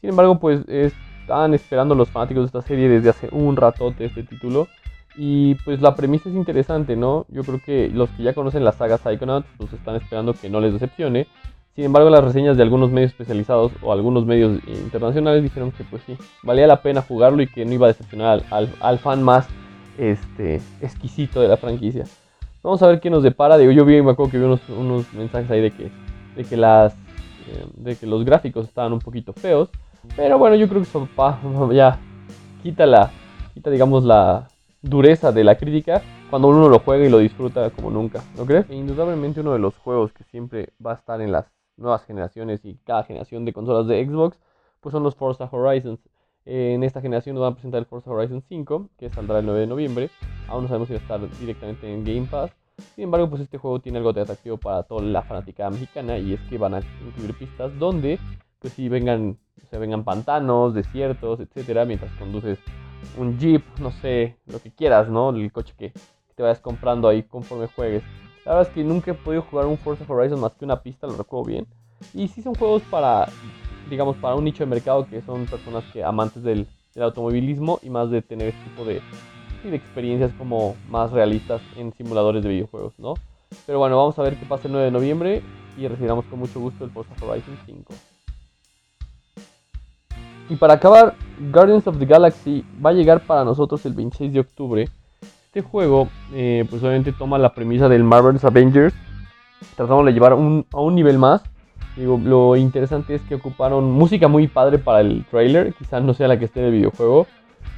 Sin 0.00 0.10
embargo, 0.10 0.38
pues 0.40 0.66
están 0.68 1.54
esperando 1.54 1.94
los 1.94 2.10
fanáticos 2.10 2.42
de 2.42 2.46
esta 2.46 2.62
serie 2.62 2.88
desde 2.88 3.10
hace 3.10 3.28
un 3.30 3.56
ratote 3.56 4.04
este 4.06 4.22
título. 4.22 4.68
Y 5.16 5.56
pues 5.56 5.80
la 5.80 5.94
premisa 5.94 6.28
es 6.28 6.34
interesante, 6.34 6.96
¿no? 6.96 7.26
Yo 7.28 7.42
creo 7.44 7.60
que 7.64 7.90
los 7.92 8.08
que 8.10 8.22
ya 8.22 8.32
conocen 8.32 8.64
la 8.64 8.72
saga 8.72 8.98
Psychonauts, 8.98 9.46
pues 9.58 9.72
están 9.72 9.96
esperando 9.96 10.32
que 10.34 10.48
no 10.48 10.60
les 10.60 10.72
decepcione. 10.72 11.26
Sin 11.74 11.84
embargo, 11.84 12.10
las 12.10 12.24
reseñas 12.24 12.56
de 12.56 12.62
algunos 12.62 12.90
medios 12.90 13.12
especializados 13.12 13.72
o 13.80 13.92
algunos 13.92 14.26
medios 14.26 14.60
internacionales 14.66 15.42
dijeron 15.42 15.72
que 15.72 15.84
pues 15.84 16.02
sí, 16.04 16.16
valía 16.42 16.66
la 16.66 16.82
pena 16.82 17.00
jugarlo 17.00 17.42
y 17.42 17.46
que 17.46 17.64
no 17.64 17.72
iba 17.72 17.86
a 17.86 17.88
decepcionar 17.88 18.42
al, 18.50 18.98
fan 18.98 19.22
más 19.22 19.48
este, 19.96 20.60
exquisito 20.82 21.40
de 21.40 21.48
la 21.48 21.56
franquicia. 21.56 22.04
Vamos 22.62 22.82
a 22.82 22.86
ver 22.86 23.00
qué 23.00 23.10
nos 23.10 23.22
depara. 23.22 23.58
Digo, 23.58 23.72
yo 23.72 23.84
vi, 23.84 24.00
me 24.02 24.12
acuerdo 24.12 24.30
que 24.30 24.38
vi 24.38 24.44
unos, 24.44 25.12
mensajes 25.14 25.50
ahí 25.50 25.60
de 25.60 25.70
que, 25.72 25.90
de 26.36 26.44
que 26.44 26.56
las 26.56 26.94
eh, 26.94 27.66
de 27.74 27.96
que 27.96 28.06
los 28.06 28.24
gráficos 28.24 28.66
estaban 28.66 28.92
un 28.92 29.00
poquito 29.00 29.32
feos. 29.32 29.68
Pero 30.16 30.38
bueno, 30.38 30.56
yo 30.56 30.68
creo 30.68 30.82
que 30.82 30.88
eso 30.88 31.08
ya 31.72 31.98
quita 32.62 32.86
la, 32.86 33.10
quita 33.54 33.70
digamos 33.70 34.04
la 34.04 34.48
dureza 34.80 35.32
de 35.32 35.44
la 35.44 35.56
crítica 35.56 36.02
cuando 36.30 36.48
uno 36.48 36.68
lo 36.68 36.78
juega 36.78 37.04
y 37.04 37.10
lo 37.10 37.18
disfruta 37.18 37.70
como 37.70 37.90
nunca, 37.90 38.22
¿no 38.36 38.46
crees? 38.46 38.68
Indudablemente 38.70 39.40
uno 39.40 39.52
de 39.52 39.58
los 39.58 39.76
juegos 39.76 40.12
que 40.12 40.24
siempre 40.24 40.70
va 40.84 40.92
a 40.92 40.94
estar 40.94 41.20
en 41.20 41.30
las 41.30 41.46
nuevas 41.76 42.04
generaciones 42.04 42.64
y 42.64 42.78
cada 42.84 43.04
generación 43.04 43.44
de 43.44 43.52
consolas 43.52 43.86
de 43.86 44.04
Xbox, 44.04 44.38
pues 44.80 44.92
son 44.92 45.02
los 45.02 45.14
Forza 45.14 45.48
Horizons. 45.50 46.00
En 46.44 46.82
esta 46.82 47.00
generación 47.00 47.34
nos 47.34 47.42
van 47.42 47.52
a 47.52 47.54
presentar 47.54 47.78
el 47.78 47.86
Forza 47.86 48.10
Horizon 48.10 48.42
5, 48.48 48.88
que 48.98 49.10
saldrá 49.10 49.38
el 49.38 49.46
9 49.46 49.60
de 49.60 49.66
noviembre. 49.66 50.10
Aún 50.48 50.64
no 50.64 50.68
sabemos 50.68 50.88
si 50.88 50.94
va 50.94 51.00
a 51.00 51.02
estar 51.02 51.38
directamente 51.38 51.92
en 51.92 52.04
Game 52.04 52.26
Pass. 52.30 52.50
Sin 52.94 53.04
embargo, 53.04 53.28
pues 53.30 53.42
este 53.42 53.58
juego 53.58 53.80
tiene 53.80 53.98
algo 53.98 54.12
de 54.12 54.22
atractivo 54.22 54.56
para 54.56 54.82
toda 54.82 55.02
la 55.02 55.22
fanática 55.22 55.70
mexicana 55.70 56.18
y 56.18 56.34
es 56.34 56.40
que 56.42 56.58
van 56.58 56.74
a 56.74 56.80
incluir 57.06 57.36
pistas 57.38 57.78
donde 57.78 58.18
pues 58.62 58.74
si 58.74 58.88
vengan, 58.88 59.38
se 59.70 59.76
vengan 59.76 60.04
pantanos, 60.04 60.72
desiertos, 60.72 61.40
etcétera, 61.40 61.84
mientras 61.84 62.12
conduces 62.12 62.58
un 63.18 63.36
jeep, 63.38 63.64
no 63.80 63.90
sé, 63.90 64.36
lo 64.46 64.60
que 64.60 64.70
quieras, 64.70 65.08
¿no? 65.08 65.30
El 65.30 65.52
coche 65.52 65.74
que, 65.76 65.92
te 66.34 66.42
vayas 66.42 66.60
comprando 66.60 67.08
ahí 67.08 67.24
conforme 67.24 67.66
juegues. 67.66 68.02
La 68.46 68.54
verdad 68.54 68.68
es 68.68 68.74
que 68.74 68.84
nunca 68.84 69.10
he 69.10 69.14
podido 69.14 69.42
jugar 69.42 69.66
un 69.66 69.76
Forza 69.76 70.04
Horizon 70.08 70.40
más 70.40 70.54
que 70.54 70.64
una 70.64 70.80
pista, 70.80 71.06
lo 71.06 71.16
recuerdo 71.16 71.44
bien. 71.44 71.66
Y 72.14 72.28
sí 72.28 72.40
son 72.40 72.54
juegos 72.54 72.82
para, 72.90 73.28
digamos, 73.88 74.16
para 74.16 74.34
un 74.34 74.44
nicho 74.44 74.64
de 74.64 74.70
mercado 74.70 75.06
que 75.08 75.22
son 75.22 75.46
personas 75.46 75.84
que 75.92 76.04
amantes 76.04 76.42
del, 76.42 76.66
automovilismo 77.00 77.80
y 77.82 77.88
más 77.88 78.10
de 78.10 78.20
tener 78.20 78.48
este 78.48 78.62
tipo 78.64 78.84
de, 78.84 79.00
de 79.64 79.76
experiencias 79.76 80.30
como 80.36 80.76
más 80.90 81.10
realistas 81.10 81.62
en 81.76 81.90
simuladores 81.94 82.42
de 82.42 82.50
videojuegos, 82.50 82.92
¿no? 82.98 83.14
Pero 83.66 83.78
bueno, 83.78 83.96
vamos 83.96 84.18
a 84.18 84.22
ver 84.22 84.36
qué 84.36 84.44
pasa 84.44 84.68
el 84.68 84.72
9 84.72 84.84
de 84.86 84.90
noviembre 84.90 85.42
y 85.78 85.88
recibamos 85.88 86.26
con 86.26 86.38
mucho 86.38 86.60
gusto 86.60 86.84
el 86.84 86.90
Forza 86.90 87.14
Horizon 87.24 87.56
5. 87.64 87.94
Y 90.50 90.56
para 90.56 90.74
acabar, 90.74 91.14
Guardians 91.50 91.86
of 91.86 91.98
the 91.98 92.04
Galaxy 92.04 92.62
va 92.84 92.90
a 92.90 92.92
llegar 92.92 93.20
para 93.20 93.42
nosotros 93.42 93.86
el 93.86 93.94
26 93.94 94.32
de 94.34 94.40
octubre. 94.40 94.88
Este 95.46 95.62
juego, 95.62 96.08
eh, 96.34 96.66
pues 96.68 96.82
obviamente 96.82 97.12
toma 97.12 97.38
la 97.38 97.54
premisa 97.54 97.88
del 97.88 98.04
Marvel's 98.04 98.44
Avengers, 98.44 98.94
tratamos 99.76 100.04
de 100.04 100.12
llevar 100.12 100.32
a 100.32 100.34
un 100.34 100.94
nivel 100.94 101.18
más. 101.18 101.42
Digo, 101.96 102.18
lo 102.22 102.56
interesante 102.56 103.14
es 103.14 103.22
que 103.22 103.34
ocuparon 103.34 103.90
música 103.90 104.28
muy 104.28 104.48
padre 104.48 104.78
para 104.78 105.00
el 105.00 105.24
trailer, 105.30 105.74
quizás 105.74 106.02
no 106.02 106.14
sea 106.14 106.28
la 106.28 106.38
que 106.38 106.46
esté 106.46 106.60
del 106.60 106.72
videojuego, 106.72 107.26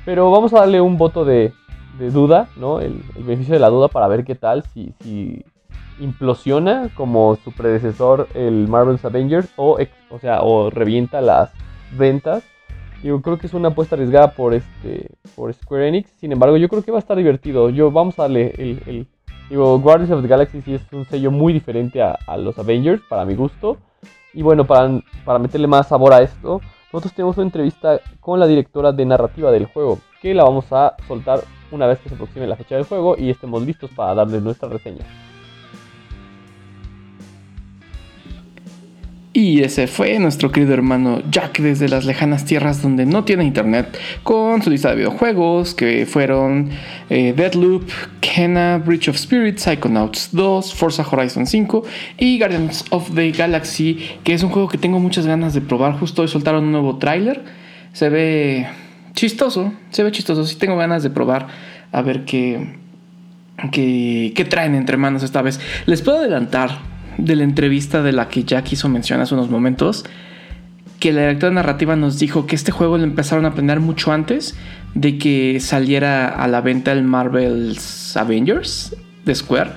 pero 0.04 0.30
vamos 0.30 0.52
a 0.54 0.61
darle 0.61 0.80
un 0.80 0.97
voto 0.97 1.25
de, 1.25 1.52
duda, 1.99 2.49
¿no? 2.56 2.80
El, 2.80 3.02
beneficio 3.16 3.54
de 3.54 3.61
la 3.61 3.71
duda 3.71 3.88
para 3.88 4.09
ver 4.09 4.25
qué 4.25 4.35
tal, 4.35 4.62
si, 4.73 4.92
si 5.00 5.44
implosiona 5.99 6.90
como 6.94 7.37
su 7.37 7.52
predecesor 7.52 8.28
el 8.35 8.68
Marvel's 8.68 9.04
Avengers 9.04 9.52
o, 9.56 9.78
o 10.11 10.18
sea, 10.18 10.42
o 10.42 10.71
revienta 10.71 11.21
las 11.21 11.50
ventas 11.97 12.44
Digo, 13.04 13.21
creo 13.21 13.37
que 13.37 13.47
es 13.47 13.52
una 13.52 13.68
apuesta 13.68 13.97
arriesgada 13.97 14.33
por 14.33 14.54
este 14.54 15.11
por 15.37 15.52
Square 15.52 15.88
Enix. 15.88 16.09
Sin 16.09 16.33
embargo, 16.33 16.56
yo 16.56 16.71
creo 16.71 16.83
que 16.83 16.90
va 16.90 16.97
a 16.97 17.00
estar 17.00 17.18
divertido. 17.18 17.68
Yo 17.68 17.90
vamos 17.90 18.18
a 18.18 18.23
darle 18.23 18.54
el, 18.56 19.06
digo, 19.50 19.78
Guardians 19.78 20.11
of 20.11 20.23
the 20.23 20.28
Galaxy 20.28 20.62
sí 20.62 20.73
es 20.73 20.90
un 20.90 21.04
sello 21.04 21.30
muy 21.30 21.52
diferente 21.52 22.00
a, 22.00 22.16
los 22.38 22.59
Avengers 22.59 23.02
para 23.06 23.26
mi 23.26 23.35
gusto. 23.35 23.76
Y 24.35 24.43
bueno, 24.43 24.67
para, 24.67 25.00
para 25.25 25.38
meterle 25.38 25.67
más 25.67 25.88
sabor 25.88 26.12
a 26.12 26.23
esto, 26.23 26.61
nosotros 26.93 27.14
tenemos 27.14 27.37
una 27.37 27.47
entrevista 27.47 28.00
con 28.21 28.38
la 28.38 28.47
directora 28.47 28.93
de 28.93 29.07
narrativa 29.07 29.50
del 29.50 29.67
juego, 29.67 29.99
que 30.21 30.35
la 30.35 30.45
vamos 30.45 30.67
a 30.73 30.95
soltar 31.09 31.41
una 31.71 31.87
vez 31.87 31.99
que 31.99 32.09
se 32.09 32.14
aproxime 32.14 32.47
la 32.47 32.57
fecha 32.57 32.76
del 32.76 32.85
juego 32.85 33.17
y 33.19 33.31
estemos 33.31 33.62
listos 33.62 33.91
para 33.97 34.14
darle 34.14 34.41
nuestra 34.41 34.69
reseña. 34.69 35.05
Y 39.37 39.62
ese 39.62 39.88
fue 39.88 40.17
nuestro 40.21 40.53
querido 40.53 40.75
hermano 40.75 41.21
Jack 41.29 41.59
desde 41.59 41.88
las 41.88 42.05
lejanas 42.05 42.45
tierras 42.45 42.81
donde 42.81 43.05
no 43.05 43.25
tiene 43.25 43.43
internet, 43.45 43.99
con 44.23 44.62
su 44.62 44.71
lista 44.71 44.91
de 44.91 44.95
videojuegos 44.95 45.75
que 45.75 46.07
fueron 46.07 46.71
eh, 47.11 47.35
Deadloop, 47.37 47.83
Kena, 48.21 48.79
Bridge 48.79 49.09
of 49.09 49.17
Spirits, 49.17 49.64
Psychonauts 49.64 50.29
2, 50.31 50.75
Forza 50.75 51.05
Horizon 51.11 51.49
5 51.49 51.83
y 52.17 52.38
Guardians 52.38 52.85
of 52.91 53.12
the 53.17 53.33
Galaxy, 53.33 53.99
que 54.23 54.35
es 54.35 54.45
un 54.45 54.50
juego 54.50 54.69
que 54.69 54.79
tengo 54.79 55.00
muchas 55.00 55.26
ganas 55.26 55.53
de 55.53 55.62
probar. 55.62 55.99
Justo 55.99 56.23
hoy 56.23 56.29
soltaron 56.29 56.67
un 56.67 56.71
nuevo 56.71 56.99
tráiler, 56.99 57.43
se 57.93 58.11
ve 58.11 58.69
chistoso, 59.14 59.73
se 59.91 60.05
ve 60.05 60.12
chistoso, 60.12 60.45
sí 60.47 60.55
tengo 60.55 60.76
ganas 60.76 61.03
de 61.03 61.11
probar 61.11 61.49
a 61.91 62.03
ver 62.03 62.25
qué, 62.25 62.76
qué, 63.73 64.33
qué 64.33 64.45
traen 64.45 64.76
entre 64.76 64.97
manos 64.97 65.25
esta 65.25 65.43
vez. 65.43 65.59
Les 65.87 66.03
puedo 66.03 66.19
adelantar 66.19 66.94
de 67.18 67.37
la 67.37 67.44
entrevista 67.44 68.02
de 68.02 68.12
la 68.12 68.28
que 68.28 68.44
Jack 68.44 68.73
hizo 68.73 68.88
mención 68.88 69.21
hace 69.21 69.35
unos 69.35 69.50
momentos, 69.50 70.04
que 71.00 71.12
la 71.12 71.23
directora 71.23 71.52
narrativa 71.52 71.97
nos 71.97 72.18
dijo 72.18 72.47
que 72.47 72.56
este 72.56 72.73
juego 72.73 72.97
lo 72.97 73.04
empezaron 73.04 73.44
a 73.44 73.54
planear 73.54 73.80
mucho 73.80 74.12
antes 74.12 74.56
de 74.94 75.18
que 75.18 75.59
saliera 75.61 76.28
a 76.28 76.49
la 76.49 76.61
venta 76.61 76.92
el 76.92 77.02
Marvel's 77.02 78.16
Avengers 78.16 78.97
de 79.25 79.35
Square 79.35 79.73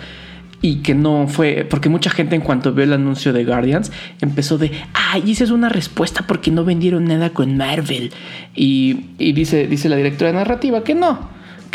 y 0.61 0.77
que 0.77 0.95
no 0.95 1.27
fue, 1.27 1.67
porque 1.69 1.89
mucha 1.89 2.09
gente 2.09 2.35
en 2.35 2.41
cuanto 2.41 2.73
vio 2.73 2.83
el 2.83 2.93
anuncio 2.93 3.33
de 3.33 3.45
Guardians 3.45 3.91
empezó 4.21 4.57
de, 4.57 4.71
ay, 4.93 5.31
esa 5.31 5.43
es 5.43 5.51
una 5.51 5.69
respuesta 5.69 6.25
porque 6.27 6.51
no 6.51 6.65
vendieron 6.65 7.05
nada 7.05 7.29
con 7.31 7.57
Marvel. 7.57 8.11
Y, 8.55 9.07
y 9.19 9.33
dice, 9.33 9.67
dice 9.67 9.89
la 9.89 9.95
directora 9.95 10.33
narrativa 10.33 10.83
que 10.83 10.95
no, 10.95 11.29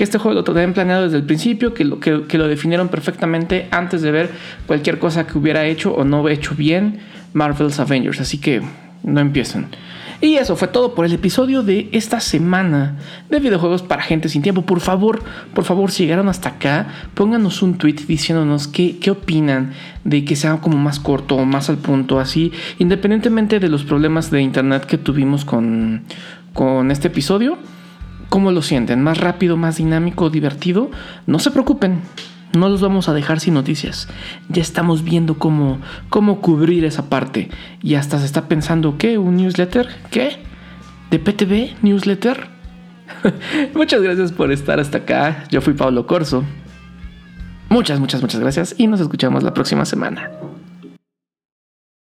este 0.05 0.19
juego 0.19 0.35
lo 0.35 0.45
tenían 0.45 0.73
planeado 0.73 1.05
desde 1.05 1.17
el 1.17 1.25
principio, 1.25 1.75
que 1.75 1.85
lo, 1.85 2.01
que, 2.01 2.39
lo 2.39 2.49
definieron 2.49 2.89
perfectamente 2.89 3.69
antes 3.71 4.03
de 4.03 4.11
ver 4.11 4.31
cualquier 4.67 4.99
cosa 4.99 5.27
que 5.27 5.39
hubiera 5.39 5.65
hecho 5.67 5.93
o 5.95 6.05
no 6.05 6.29
hecho 6.29 6.55
bien 6.55 6.99
Marvel's 7.33 7.79
Avengers. 7.79 8.21
Así 8.21 8.39
que 8.39 8.63
no 9.03 9.21
empiecen. 9.21 9.67
Y 10.21 10.37
eso 10.37 10.55
fue 10.55 10.69
todo 10.69 10.95
por 10.95 11.05
el 11.05 11.13
episodio 11.13 11.65
de 11.65 11.89
esta 11.91 12.21
semana 12.21 12.97
de 13.29 13.41
videojuegos 13.41 13.83
para 13.83 14.03
gente 14.03 14.29
sin 14.29 14.41
tiempo. 14.41 14.63
Por 14.63 14.79
favor, 14.79 15.21
por 15.53 15.65
favor, 15.65 15.91
si 15.91 16.05
llegaron 16.05 16.29
hasta 16.29 16.51
acá, 16.51 16.87
pónganos 17.15 17.61
un 17.61 17.77
tweet 17.77 17.97
diciéndonos 18.07 18.69
qué, 18.69 18.99
qué 19.01 19.11
opinan 19.11 19.73
de 20.05 20.25
que 20.25 20.37
sea 20.37 20.59
como 20.59 20.79
más 20.79 21.01
corto 21.01 21.35
o 21.35 21.45
más 21.45 21.71
al 21.71 21.79
punto, 21.79 22.21
así, 22.21 22.53
independientemente 22.79 23.59
de 23.59 23.69
los 23.69 23.83
problemas 23.83 24.31
de 24.31 24.43
internet 24.43 24.87
que 24.87 24.97
tuvimos 24.97 25.45
con, 25.45 26.03
con 26.53 26.93
este 26.93 27.09
episodio. 27.09 27.59
¿Cómo 28.33 28.51
lo 28.51 28.63
sienten? 28.63 29.03
¿Más 29.03 29.19
rápido, 29.19 29.59
más 29.59 29.77
dinámico, 29.77 30.31
divertido? 30.31 30.91
No 31.27 31.39
se 31.39 31.51
preocupen, 31.51 32.01
no 32.57 32.71
los 32.71 32.81
vamos 32.81 33.11
a 33.11 33.13
dejar 33.13 33.41
sin 33.41 33.53
noticias. 33.53 34.09
Ya 34.49 34.63
estamos 34.63 35.05
viendo 35.05 35.39
cómo, 35.39 35.83
cómo 36.09 36.41
cubrir 36.41 36.87
esa 36.87 37.11
parte. 37.11 37.51
Y 37.83 37.97
hasta 37.97 38.19
se 38.19 38.25
está 38.25 38.49
pensando, 38.49 38.97
¿qué? 38.97 39.19
¿Un 39.19 39.37
newsletter? 39.37 39.87
¿Qué? 40.11 40.39
¿De 41.11 41.19
PTV? 41.19 41.77
¿Newsletter? 41.83 42.49
muchas 43.75 44.01
gracias 44.01 44.33
por 44.33 44.51
estar 44.51 44.81
hasta 44.81 44.97
acá. 44.97 45.45
Yo 45.51 45.61
fui 45.61 45.75
Pablo 45.75 46.07
Corso. 46.07 46.43
Muchas, 47.69 48.01
muchas, 48.01 48.23
muchas 48.23 48.41
gracias 48.41 48.75
y 48.79 48.87
nos 48.87 49.01
escuchamos 49.01 49.43
la 49.43 49.53
próxima 49.53 49.85
semana. 49.85 50.31